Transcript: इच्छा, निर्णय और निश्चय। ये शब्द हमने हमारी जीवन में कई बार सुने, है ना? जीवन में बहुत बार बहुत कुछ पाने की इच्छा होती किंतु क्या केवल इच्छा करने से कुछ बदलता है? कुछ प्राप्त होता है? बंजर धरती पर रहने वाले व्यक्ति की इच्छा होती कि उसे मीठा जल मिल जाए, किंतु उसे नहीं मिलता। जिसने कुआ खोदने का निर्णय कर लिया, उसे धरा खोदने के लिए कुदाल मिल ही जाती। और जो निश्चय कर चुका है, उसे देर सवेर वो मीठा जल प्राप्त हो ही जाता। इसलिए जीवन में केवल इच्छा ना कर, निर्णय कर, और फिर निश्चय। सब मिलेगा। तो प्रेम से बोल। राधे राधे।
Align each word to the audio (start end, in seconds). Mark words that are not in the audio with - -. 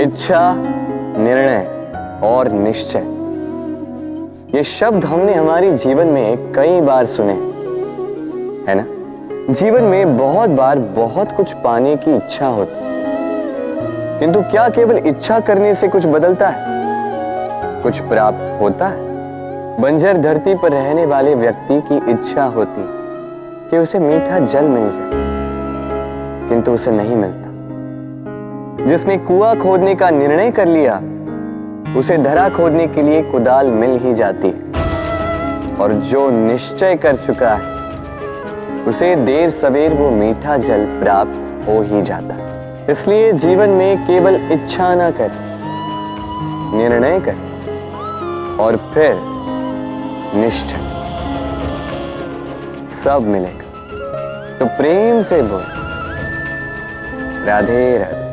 इच्छा, 0.00 0.40
निर्णय 1.18 1.64
और 2.24 2.48
निश्चय। 2.48 2.98
ये 4.54 4.62
शब्द 4.62 5.04
हमने 5.04 5.32
हमारी 5.34 5.70
जीवन 5.74 6.06
में 6.06 6.52
कई 6.52 6.80
बार 6.80 7.06
सुने, 7.06 7.32
है 8.68 8.74
ना? 8.74 8.84
जीवन 9.52 9.84
में 9.84 10.16
बहुत 10.18 10.50
बार 10.50 10.78
बहुत 10.96 11.32
कुछ 11.32 11.52
पाने 11.64 11.96
की 11.96 12.14
इच्छा 12.16 12.46
होती 12.46 12.86
किंतु 14.20 14.42
क्या 14.42 14.68
केवल 14.68 14.98
इच्छा 14.98 15.40
करने 15.40 15.74
से 15.74 15.88
कुछ 15.88 16.06
बदलता 16.06 16.48
है? 16.48 17.82
कुछ 17.82 18.00
प्राप्त 18.00 18.60
होता 18.60 18.88
है? 18.88 19.80
बंजर 19.80 20.18
धरती 20.18 20.54
पर 20.54 20.72
रहने 20.72 21.06
वाले 21.06 21.34
व्यक्ति 21.34 21.80
की 21.90 21.96
इच्छा 22.12 22.44
होती 22.44 22.84
कि 23.70 23.78
उसे 23.78 23.98
मीठा 23.98 24.38
जल 24.38 24.64
मिल 24.68 24.90
जाए, 24.90 25.10
किंतु 26.48 26.72
उसे 26.72 26.90
नहीं 26.90 27.16
मिलता। 27.16 27.47
जिसने 28.86 29.18
कुआ 29.18 29.54
खोदने 29.54 29.94
का 29.94 30.10
निर्णय 30.10 30.50
कर 30.50 30.66
लिया, 30.66 31.02
उसे 31.98 32.18
धरा 32.18 32.48
खोदने 32.48 32.86
के 32.86 33.02
लिए 33.02 33.22
कुदाल 33.22 33.66
मिल 33.66 33.90
ही 33.90 34.12
जाती। 34.12 34.48
और 35.80 35.92
जो 35.92 36.30
निश्चय 36.30 36.94
कर 36.94 37.16
चुका 37.16 37.48
है, 37.48 37.78
उसे 38.84 39.16
देर 39.16 39.50
सवेर 39.50 39.94
वो 39.94 40.10
मीठा 40.10 40.56
जल 40.56 40.84
प्राप्त 40.84 41.68
हो 41.68 41.82
ही 41.82 42.02
जाता। 42.02 42.34
इसलिए 42.90 43.32
जीवन 43.32 43.68
में 43.68 44.06
केवल 44.06 44.34
इच्छा 44.52 44.94
ना 44.94 45.10
कर, 45.10 45.30
निर्णय 46.74 47.20
कर, 47.20 47.34
और 48.60 48.76
फिर 48.76 49.16
निश्चय। 50.40 50.76
सब 52.86 53.22
मिलेगा। 53.22 53.68
तो 54.58 54.66
प्रेम 54.66 55.20
से 55.20 55.42
बोल। 55.42 55.64
राधे 57.46 57.98
राधे। 57.98 58.27